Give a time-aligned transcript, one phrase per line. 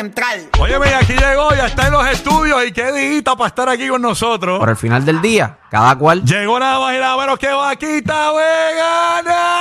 [0.00, 0.48] Central.
[0.58, 4.00] Óyeme, aquí llegó, ya está en los estudios y qué digita para estar aquí con
[4.00, 4.58] nosotros.
[4.58, 6.24] Por el final del día, cada cual.
[6.24, 9.60] Llegó nada más y nada menos que Vaquita Vegana.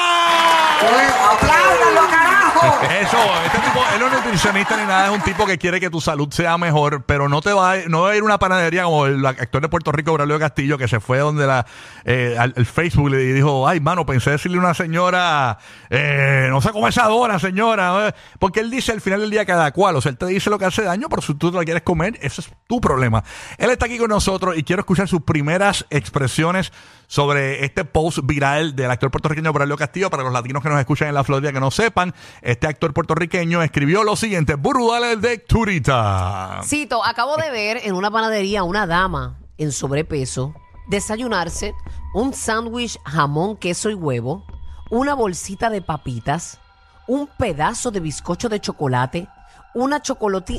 [3.02, 5.90] Eso, este tipo, él no es nutricionista ni nada, es un tipo que quiere que
[5.90, 8.38] tu salud sea mejor, pero no te va a, no va a ir a una
[8.38, 11.66] panadería como el actor de Puerto Rico, Braulio Castillo, que se fue donde la,
[12.04, 15.58] eh, al, Facebook le dijo, ay, mano, pensé decirle a una señora,
[15.90, 19.46] eh, no sé cómo es adora, señora, eh", porque él dice al final del día
[19.46, 21.58] cada cual, o sea, él te dice lo que hace daño, pero si tú te
[21.58, 23.24] lo quieres comer, ese es tu problema.
[23.58, 26.72] Él está aquí con nosotros y quiero escuchar sus primeras expresiones
[27.10, 30.12] sobre este post viral del actor puertorriqueño Braulio Castillo.
[30.12, 33.64] Para los latinos que nos escuchan en la Florida que no sepan, este actor puertorriqueño
[33.64, 36.62] escribió lo siguiente: Burudales de Turita.
[36.64, 40.54] Cito, acabo de ver en una panadería a una dama en sobrepeso
[40.88, 41.74] desayunarse
[42.14, 44.46] un sándwich jamón, queso y huevo,
[44.92, 46.60] una bolsita de papitas,
[47.08, 49.28] un pedazo de bizcocho de chocolate,
[49.74, 50.02] una,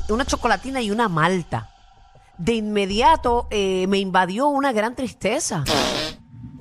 [0.08, 1.70] una chocolatina y una malta.
[2.38, 5.64] De inmediato eh, me invadió una gran tristeza.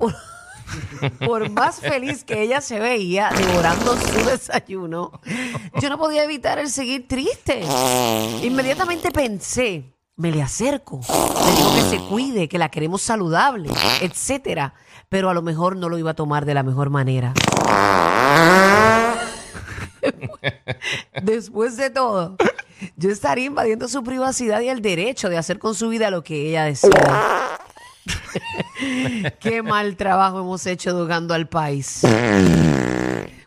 [1.26, 5.20] Por, más feliz que ella se veía devorando su desayuno,
[5.80, 7.64] yo no podía evitar el seguir triste.
[8.42, 9.84] Inmediatamente pensé,
[10.16, 13.70] me le acerco, le digo que se cuide, que la queremos saludable,
[14.00, 14.74] etcétera.
[15.08, 17.34] Pero a lo mejor no lo iba a tomar de la mejor manera.
[21.22, 22.36] Después de todo,
[22.96, 26.48] yo estaría invadiendo su privacidad y el derecho de hacer con su vida lo que
[26.48, 27.58] ella decida.
[29.40, 32.02] Qué mal trabajo hemos hecho educando al país.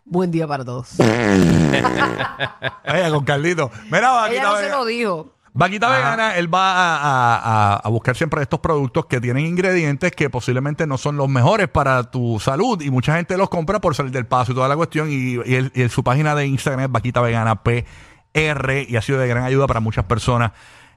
[0.06, 0.96] Buen día para todos.
[0.98, 3.72] Vaya con Carlito.
[3.92, 4.78] Mira, Vaquita Ella no se Vegana.
[4.78, 5.30] lo dijo.
[5.56, 10.12] Vaquita Vegana, él va a, a- a- a buscar siempre estos productos que tienen ingredientes
[10.12, 13.94] que posiblemente no son los mejores para tu salud y mucha gente los compra por
[13.96, 16.48] salir del paso y toda la cuestión y, y él- y él- su página de
[16.48, 20.54] Instagram es Vaquita Vegana PR y ha sido de gran ayuda para muchas personas.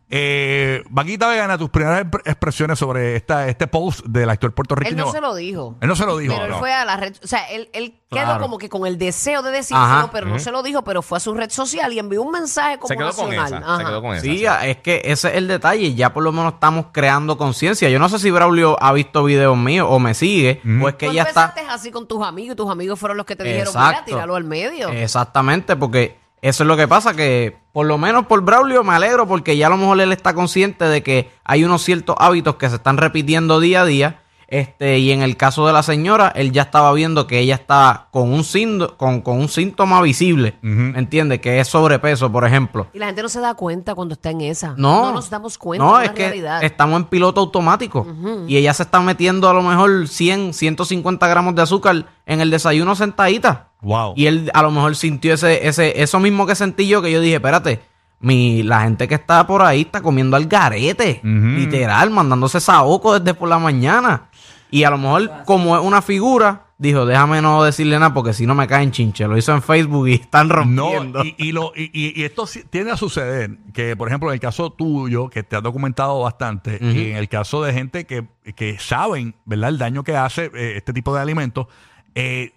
[0.09, 5.05] Eh, Vaquita Vegana, tus primeras exp- expresiones sobre esta, este post del actor Él puertorriqueño.
[5.06, 5.77] no se lo dijo.
[5.81, 6.33] Él no se lo dijo.
[6.33, 6.59] Pero él no.
[6.61, 8.41] fue a la red, o sea, él, él quedó Claro.
[8.41, 10.09] como que con el deseo de decirlo, Ajá.
[10.12, 12.78] pero no se lo dijo, pero fue a su red social y envió un mensaje
[12.78, 13.62] como Se quedó con nacional.
[13.65, 13.77] esa.
[13.78, 14.22] Se quedó con esa.
[14.22, 15.93] Sí, es que ese es el detalle.
[15.94, 17.88] Ya por lo menos estamos creando conciencia.
[17.91, 21.06] Yo no sé si Braulio ha visto videos míos o me sigue, o es que
[21.06, 21.47] Tú ella está.
[21.47, 23.88] empezaste así con tus amigos y tus amigos fueron los que te dijeron, Exacto.
[23.91, 24.88] mira, tíralo al medio.
[24.91, 29.26] Exactamente, porque eso es lo que pasa, que por lo menos por Braulio me alegro
[29.26, 32.69] porque ya a lo mejor él está consciente de que hay unos ciertos hábitos que
[32.69, 34.20] se están repitiendo día a día.
[34.48, 38.06] Este, y en el caso de la señora, él ya estaba viendo que ella está
[38.12, 41.40] con un, síndo- con, con un síntoma visible, ¿me entiendes?
[41.40, 42.86] Que es sobrepeso, por ejemplo.
[42.94, 44.74] Y la gente no se da cuenta cuando está en esa.
[44.76, 46.62] No, nos damos cuenta No, de es que realidad.
[46.62, 48.06] estamos en piloto automático.
[48.46, 52.48] Y ella se está metiendo a lo mejor 100, 150 gramos de azúcar en el
[52.50, 53.70] desayuno sentadita.
[53.82, 54.14] Wow.
[54.16, 57.20] Y él a lo mejor sintió ese, ese, eso mismo que sentí yo, que yo
[57.20, 57.80] dije, espérate,
[58.20, 63.34] mi, la gente que está por ahí está comiendo al garete, literal, mandándose saoco desde
[63.34, 64.28] por la mañana.
[64.71, 68.47] Y a lo mejor, como es una figura, dijo, déjame no decirle nada porque si
[68.47, 69.27] no me caen chinche.
[69.27, 71.21] Lo hizo en Facebook y están rompiendo.
[71.21, 74.34] No, y, y lo, y, y- y esto tiende a suceder, que por ejemplo en
[74.34, 78.26] el caso tuyo, que te has documentado bastante, y en el caso de gente que,
[78.56, 81.66] que saben, ¿verdad?, el daño que hace eh, este tipo de alimentos,
[82.15, 82.53] eh,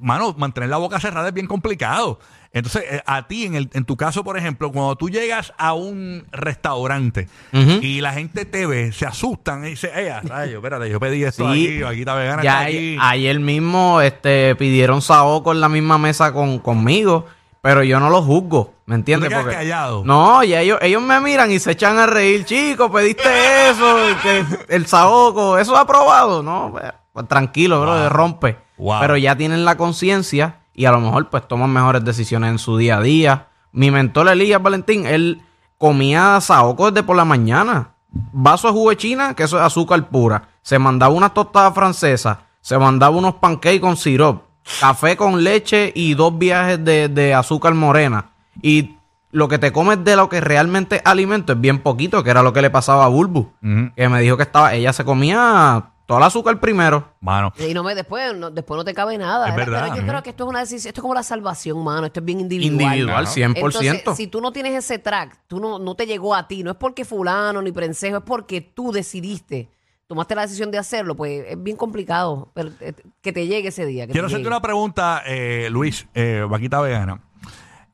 [0.00, 2.18] mano, mantener la boca cerrada es bien complicado.
[2.52, 5.72] Entonces, eh, a ti, en, el, en tu caso, por ejemplo, cuando tú llegas a
[5.74, 10.98] un restaurante y la gente te ve, se asustan y dicen, ¡eh, rayo, espérate, yo
[10.98, 11.66] pedí esto Sí.
[11.78, 12.96] aquí, aquí está vegana, Ya está aquí.
[13.00, 17.26] ayer mismo este, pidieron saoco en la misma mesa con, conmigo,
[17.62, 19.30] pero yo no lo juzgo, ¿me entiendes?
[19.32, 20.02] callado.
[20.04, 23.28] No, y ellos, ellos me miran y se echan a reír, chicos, pediste
[23.70, 26.42] eso, que el saoco, ¿eso ha aprobado?
[26.42, 28.56] No, pues, pues, tranquilo, bro, rompe.
[28.80, 29.00] Wow.
[29.00, 32.78] Pero ya tienen la conciencia y a lo mejor pues toman mejores decisiones en su
[32.78, 33.48] día a día.
[33.72, 35.42] Mi mentor Elías Valentín, él
[35.78, 37.90] comía saoco desde por la mañana.
[38.10, 40.48] Vaso de jugo de china, que eso es azúcar pura.
[40.62, 42.38] Se mandaba unas tostadas francesas.
[42.62, 44.42] Se mandaba unos pancakes con sirop.
[44.80, 48.30] Café con leche y dos viajes de, de azúcar morena.
[48.62, 48.96] Y
[49.30, 52.52] lo que te comes de lo que realmente alimento es bien poquito, que era lo
[52.52, 53.52] que le pasaba a Bulbu.
[53.94, 57.14] Que me dijo que estaba, ella se comía todo el azúcar primero.
[57.20, 59.48] Mano, Y no me, después, no, después no te cabe nada.
[59.48, 59.72] Es ¿verdad?
[59.74, 62.06] verdad, Pero yo creo que esto es una decisión, esto es como la salvación, mano.
[62.06, 62.96] Esto es bien individual.
[62.96, 63.52] Individual, 100%.
[63.54, 66.72] Entonces, si tú no tienes ese track, tú no, no te llegó a ti, no
[66.72, 69.68] es porque fulano ni prensejo, es porque tú decidiste,
[70.08, 72.92] tomaste la decisión de hacerlo, pues es bien complicado pero, eh,
[73.22, 74.08] que te llegue ese día.
[74.08, 77.22] que Quiero te hacerte una pregunta, eh, Luis, eh, vaquita vegana.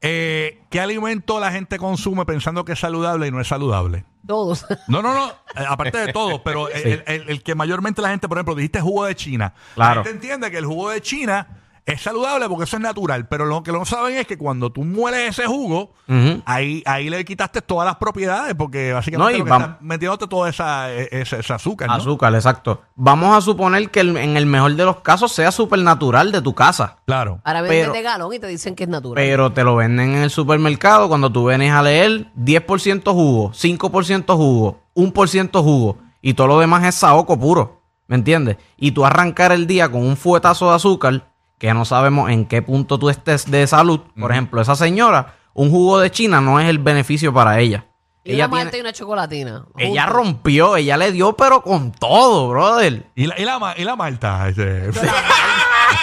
[0.02, 4.04] Eh, ¿Qué alimento la gente consume pensando que es saludable y no es saludable?
[4.26, 4.66] Todos.
[4.88, 8.28] No, no, no, eh, aparte de todo, pero el, el- el que mayormente la gente,
[8.28, 9.54] por ejemplo, dijiste jugo de China.
[9.74, 10.00] Claro.
[10.00, 11.46] La gente entiende que el jugo de China
[11.86, 14.82] es saludable porque eso es natural, pero lo que no saben es que cuando tú
[14.84, 16.42] mueles ese jugo, Ujú.
[16.44, 20.26] ahí, ahí le quitaste todas las propiedades porque básicamente No, y lo que estás metiéndote
[20.26, 21.94] toda esa, e- ese, ese azúcar, ¿no?
[21.94, 22.82] Azúcar, exacto.
[22.96, 26.54] Vamos a suponer que el- en el mejor de los casos sea supernatural de tu
[26.56, 26.96] casa.
[27.06, 27.40] Claro.
[27.44, 29.14] Ahora venden Pero- de galón y te dicen que es natural.
[29.14, 34.36] Pero te lo venden en el supermercado cuando tú vienes a leer 10% jugo, 5%
[34.36, 37.80] jugo, 1% jugo y todo lo demás es saoco puro.
[38.08, 38.56] ¿Me entiendes?
[38.76, 42.62] Y tú arrancar el día con un fuetazo de azúcar que no sabemos en qué
[42.62, 44.00] punto tú estés de salud.
[44.18, 47.86] Por ejemplo, esa señora, un jugo de China no es el beneficio para ella.
[48.24, 49.64] y ella una tiene- y una chocolatina.
[49.78, 53.06] ella rompió, ella le dio pero con todo, brother.
[53.14, 54.48] ¿Y la, y la, ma- y la malta?
[54.48, 54.90] este,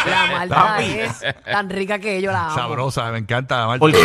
[0.06, 2.56] La malta es tan rica que yo la amo.
[2.56, 3.80] sabrosa, me encanta la malta.
[3.80, 3.98] Porque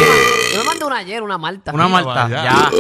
[0.55, 1.73] Yo me mandé una ayer, una malta.
[1.73, 2.71] una malta, ya.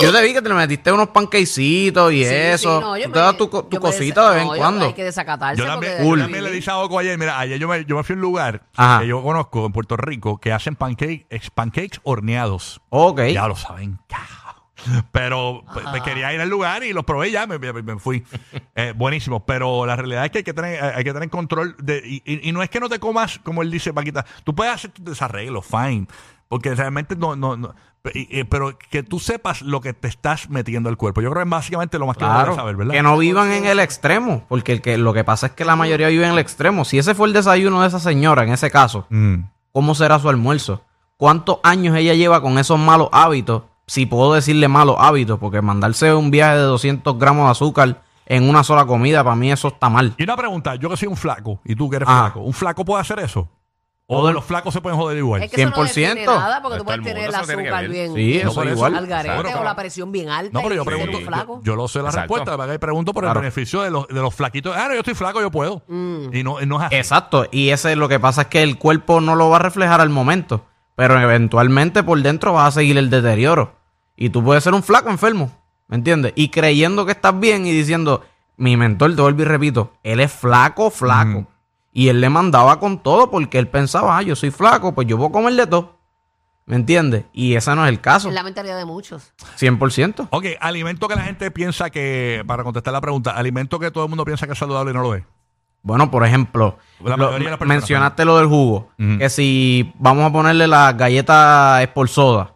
[0.00, 2.78] Yo te vi que te le metiste unos panquecitos y Sí, eso.
[2.78, 4.42] sí, no, yo Tú me- te das tu, co- tu yo me cosita de vez
[4.42, 4.86] en no, yo- cuando.
[4.86, 5.60] Hay que desacatarse.
[5.60, 8.02] Yo también, yo también le dije a Oco ayer, mira, ayer yo me, yo me
[8.04, 9.00] fui a un lugar Ajá.
[9.00, 12.80] que yo conozco en Puerto Rico que hacen pancake, ex- pancakes horneados.
[12.90, 13.20] Ok.
[13.32, 13.98] Ya lo saben.
[14.08, 14.45] cabrón.
[15.12, 18.24] Pero pues, me quería ir al lugar y los probé ya, me, me- me fui.
[18.78, 19.44] Eh, buenísimo.
[19.46, 21.76] Pero la realidad es que hay que tener, hay que tener control.
[21.78, 24.24] De, y, y- y no es que no te comas, como él dice, Paquita.
[24.44, 26.06] Tú puedes hacer tus desarreglos, fine.
[26.48, 27.74] Porque realmente no, no, no-
[28.48, 31.20] pero que tú sepas lo que te estás metiendo al cuerpo.
[31.22, 32.92] Yo creo que es básicamente lo más que Claro, debe saber, ¿verdad?
[32.94, 35.74] que no vivan en el extremo, porque el que, lo que pasa es que la
[35.74, 36.84] mayoría vive en el extremo.
[36.84, 39.36] Si ese fue el desayuno de esa señora, en ese caso, Mm.
[39.72, 40.84] ¿cómo será su almuerzo?
[41.16, 43.62] ¿Cuántos años ella lleva con esos malos hábitos?
[43.86, 48.48] Si puedo decirle malos hábitos, porque mandarse un viaje de 200 gramos de azúcar en
[48.48, 50.12] una sola comida, para mí eso está mal.
[50.18, 52.24] Y una pregunta, yo que soy un flaco y tú que eres Ajá.
[52.24, 53.48] flaco, ¿un flaco puede hacer eso?
[54.08, 55.42] ¿O el- los flacos se pueden joder igual?
[55.44, 56.14] Es que eso no 100%.
[56.22, 58.72] define nada porque No tú puedes tener el azúcar bien, Sí, No, eso eso.
[58.72, 58.94] igual.
[58.96, 61.56] al garete Bueno, o la presión bien alta No, pero yo pregunto, un flaco.
[61.58, 62.34] yo, yo lo sé la Exacto.
[62.34, 62.74] respuesta, ¿verdad?
[62.74, 63.38] Y pregunto por Claro.
[63.38, 64.76] el beneficio de los, de los flaquitos.
[64.76, 65.82] Ah, no, yo estoy flaco, yo puedo.
[65.88, 66.34] Mm.
[66.34, 66.94] Y no, y no es así.
[66.96, 69.60] Exacto, y ese es lo que pasa es que el cuerpo no lo va a
[69.60, 70.64] reflejar al momento,
[70.96, 73.76] pero eventualmente por dentro vas a seguir el deterioro.
[74.16, 75.52] Y tú puedes ser un flaco enfermo,
[75.86, 76.32] ¿me entiendes?
[76.34, 78.24] Y creyendo que estás bien y diciendo,
[78.56, 81.46] mi mentor, te vuelvo y repito, él es flaco, flaco.
[81.92, 85.16] Y él le mandaba con todo porque él pensaba, ah, yo soy flaco, pues yo
[85.16, 85.96] puedo comer de todo.
[86.64, 87.24] ¿Me entiendes?
[87.32, 89.32] Y ese no es el caso, Es la mentalidad de muchos.
[89.56, 90.28] 100%.
[90.30, 94.10] Ok, alimento que la gente piensa que, para contestar la pregunta, alimento que todo el
[94.10, 95.22] mundo piensa que es saludable y no lo es.
[95.86, 97.30] Bueno, por ejemplo, lo-
[97.64, 102.52] mencionaste lo del jugo, que si vamos a ponerle las galletas Sport Soda,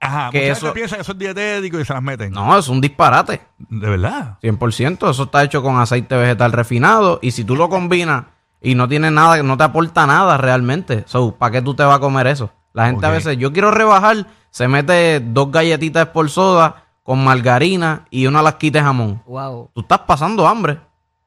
[0.00, 2.32] Ajá, Que mucha eso- gente piensa que eso es dietético y se las meten.
[2.32, 3.40] no, es un disparate.
[3.58, 4.36] De verdad.
[4.42, 8.24] 100%, eso está hecho con aceite vegetal refinado y si tú lo combinas
[8.60, 11.96] y no tiene nada, no te aporta nada realmente, so, ¿para qué tú te vas
[11.96, 12.50] a comer eso?
[12.72, 18.06] La gente a veces, yo quiero rebajar, se mete dos galletitas por soda con margarina
[18.10, 19.22] y una lasquita de jamón.
[19.26, 19.70] Wow.
[19.72, 20.78] Tú estás pasando hambre.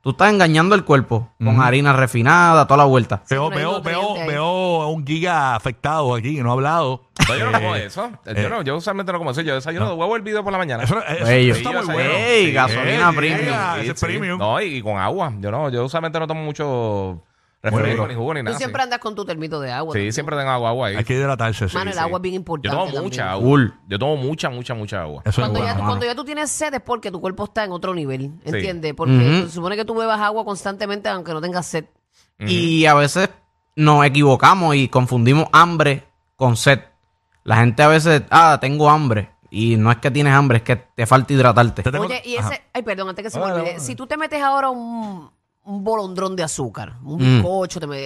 [0.01, 3.21] Tú estás engañando el cuerpo con harina refinada, toda la vuelta.
[3.29, 4.27] Veo, no hay veo, veo, ahí.
[4.27, 7.09] veo a un giga afectado aquí que no ha hablado.
[7.27, 8.09] No, yo no como Eh, eso.
[8.25, 9.41] eh, Yo, no, yo usualmente no como eso.
[9.41, 10.83] Yo desayuno de huevo hervido por la mañana.
[10.83, 11.53] Eso, eso- Bello.
[11.53, 12.09] está muy Sí, bueno.
[12.13, 13.55] Ey, Sí, gasolina eh, premium.
[13.81, 14.05] ese es sí.
[14.05, 14.39] premium.
[14.39, 15.33] No, y, y con agua.
[15.39, 17.21] Yo no, yo usualmente no tomo mucho
[17.61, 18.57] refresco, ni jugo, ni Tú nada.
[18.57, 18.83] siempre sí.
[18.85, 19.91] andas con tu termito de agua.
[19.93, 20.13] Sí, también.
[20.13, 20.95] siempre tengo agua, agua ahí.
[20.95, 21.67] Hay que hidratarse.
[21.69, 21.75] sí.
[21.75, 21.99] Mano, el sí.
[22.01, 22.69] agua es bien Yo importante.
[22.75, 23.03] tomo también.
[23.03, 23.59] mucha agua.
[23.87, 25.21] Yo tomo mucha, mucha, mucha agua.
[25.25, 25.89] Eso es Cuando, bueno, ya, tú- mano.
[25.91, 28.49] cuando ya tú tienes sed es porque tu cuerpo está en otro nivel, Sí.
[28.51, 28.93] ¿entiendes?
[28.93, 31.85] Porque se supone que tú bebas agua constantemente aunque no tengas sed.
[32.39, 33.29] Y a veces
[33.75, 36.03] nos equivocamos y confundimos hambre
[36.37, 36.79] con sed.
[37.43, 39.31] La gente a veces, ah, tengo hambre.
[39.51, 41.81] Y no es que tienes hambre, es que te falta hidratarte.
[41.81, 42.49] Te tengo- Oye, y Ajá.
[42.53, 45.31] ese, ay, perdón, antes que se me olvide, si tú te metes ahora un,
[45.65, 47.35] un bolondrón de azúcar, un Mm.
[47.41, 47.97] bizcocho, te me,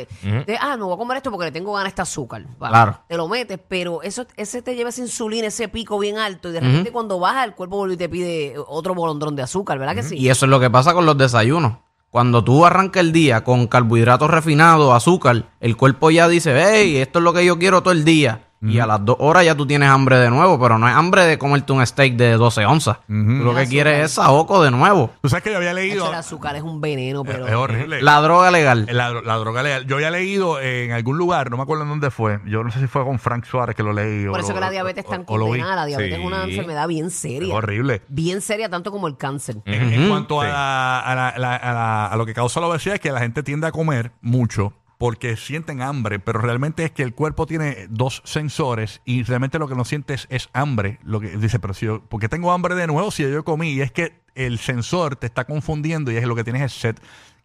[0.45, 2.45] de, ah, no voy a comer esto porque le tengo ganas de este azúcar.
[2.61, 2.99] Va, Claro.
[3.07, 6.51] Te lo metes, pero eso, ese te lleva esa insulina, ese pico bien alto, y
[6.51, 9.95] de repente cuando baja el cuerpo vuelve y te pide otro bolondrón de azúcar, ¿verdad
[9.95, 10.17] que sí?
[10.17, 11.73] Y eso es lo que pasa con los desayunos.
[12.09, 17.19] Cuando tú arrancas el día con carbohidratos refinados, azúcar, el cuerpo ya dice, hey, esto
[17.19, 18.49] es lo que yo quiero todo el día.
[18.63, 21.25] Y a las dos horas ya tú tienes hambre de nuevo, pero no es hambre
[21.25, 22.97] de comerte un steak de 12 onzas.
[23.07, 25.09] Tú lo que quieres es saoco de nuevo.
[25.21, 26.07] Tú sabes que yo había leído.
[26.07, 27.45] el azúcar es un veneno, pero...
[27.47, 28.01] Es horrible.
[28.01, 28.87] La droga legal.
[28.91, 29.85] La, la droga legal.
[29.85, 32.39] Yo había leído en algún lugar, no me acuerdo en dónde fue.
[32.45, 34.25] Yo no sé si fue con Frank Suárez que lo leí.
[34.27, 35.75] o Por eso lo- que la diabetes o- es tan o condenada.
[35.75, 36.51] La diabetes es una Sí.
[36.51, 37.53] enfermedad bien Es seria.
[37.53, 38.01] horrible.
[38.07, 39.57] Bien seria, tanto como el cáncer.
[39.65, 40.51] En, en cuanto a, Sí.
[40.51, 43.19] la- a, la- la- a la- a lo que causa la obesidad es que la
[43.19, 47.87] gente tiende a comer mucho porque sienten hambre, pero realmente es que el cuerpo tiene
[47.89, 50.97] dos sensores y realmente lo que no sientes es hambre.
[51.03, 53.81] Lo que dice, pero si yo, porque tengo hambre de nuevo si yo comí y
[53.81, 56.95] es que el sensor te está confundiendo y es lo que tienes es sed.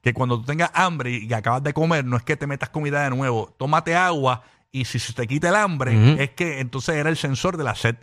[0.02, 3.02] Que cuando tú tengas hambre y acabas de comer, no es que te metas comida
[3.02, 7.10] de nuevo, tómate agua y si se te quita el hambre, es que entonces era
[7.10, 7.96] el sensor de la sed.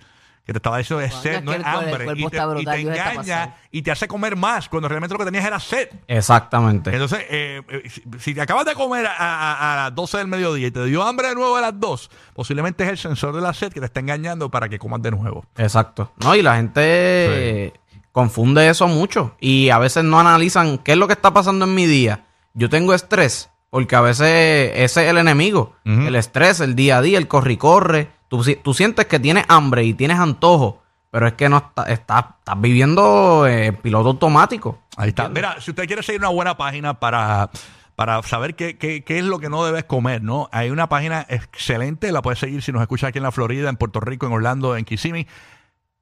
[0.45, 2.05] Que te estaba diciendo es Coño, sed, es no que es el hambre.
[2.05, 4.69] cuerpo Y te, está y brutal, te Dios está engaña y te hace comer más
[4.69, 5.89] cuando realmente lo que tenías era sed.
[6.07, 6.91] Exactamente.
[6.91, 10.27] Entonces, eh, eh, si, si te acabas de comer a, a- a las 12 del
[10.27, 13.41] mediodía y te dio hambre de nuevo a las 2, posiblemente es el sensor de
[13.41, 15.45] la sed que te está engañando para que comas de nuevo.
[15.57, 16.11] Exacto.
[16.23, 17.73] No, y la gente
[18.11, 19.35] confunde eso mucho.
[19.39, 22.25] Y a veces no analizan qué es lo que está pasando en mi día.
[22.53, 25.73] Yo tengo estrés, porque a veces ese es el enemigo.
[25.85, 26.01] Ujú.
[26.07, 28.09] El estrés, el día a día, el corre y corre.
[28.27, 31.83] Tú, si- tú sientes que tienes hambre y tienes antojo, pero es que no está-
[31.83, 34.79] estás estás viviendo eh, piloto automático.
[34.97, 35.29] Ahí está.
[35.29, 37.49] Mira, si usted quiere seguir una buena página para,
[37.95, 40.49] para saber qué, qué- qué es lo que no debes comer, ¿no?
[40.51, 43.77] Hay una página excelente, la puedes seguir si nos escuchas aquí en la Florida, en
[43.77, 45.27] Puerto Rico, en Orlando, en Kissimmee.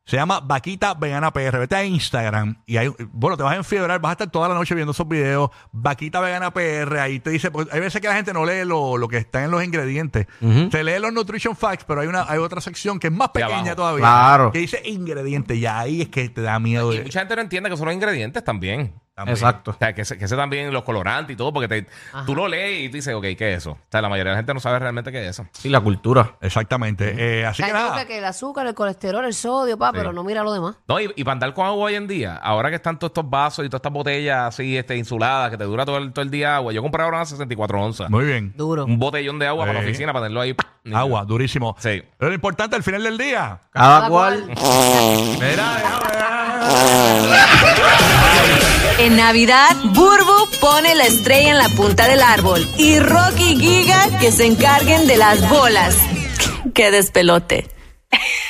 [0.06, 1.60] Se llama Vaquita Vegana PR.
[1.60, 4.54] Vete a Instagram y hay, bueno, te vas a enfibrar, vas a estar toda la
[4.56, 5.50] noche viendo esos videos.
[5.72, 8.98] Vaquita Vegana PR, ahí te dice, porque hay veces que la gente no lee lo,
[8.98, 10.28] lo que está en los ingredientes.
[10.72, 13.40] Se lee los nutrition facts, pero hay una hay otra sección que es más De
[13.42, 14.02] pequeña todavía.
[14.02, 14.52] Claro.
[14.52, 16.92] Que dice ingredientes y ahí es que te da miedo.
[16.94, 18.94] Y de- mucha gente no entiende que son los ingredientes también.
[19.16, 19.36] También.
[19.38, 19.72] Exacto.
[19.72, 21.88] O sea, que se, que se también los colorantes y todo, porque te,
[22.26, 23.72] tú lo lees y tú dices, ok, ¿qué es eso?
[23.72, 25.48] O sea, la mayoría de la gente no sabe realmente qué es eso.
[25.52, 26.36] Sí, la cultura.
[26.42, 27.14] Exactamente.
[27.18, 28.06] Eh, así La que nada.
[28.06, 29.98] que el azúcar, el colesterol, el sodio, pa, Sí.
[29.98, 30.76] pero no mira lo demás.
[30.88, 33.30] No, y, y para andar con agua hoy en día, ahora que están todos estos
[33.30, 36.32] vasos y todas estas botellas así, este, insuladas, que te dura todo el, todo el
[36.32, 36.74] día agua.
[36.74, 38.10] Yo compré ahora una 64 onzas.
[38.10, 38.54] Muy bien.
[38.56, 38.86] Duro.
[38.86, 40.56] Un botellón de agua para la oficina, para tenerlo ahí.
[40.94, 41.76] Agua, durísimo.
[41.80, 42.04] Sí.
[42.18, 43.60] Pero lo importante al final del día.
[43.72, 44.46] Cada, Cada cual.
[45.40, 45.78] Mira,
[49.00, 54.20] En Navidad, Burbu pone la estrella en la punta del árbol y Rocky y Giga
[54.20, 55.96] que se encarguen de las bolas.
[56.74, 57.70] ¡Qué despelote!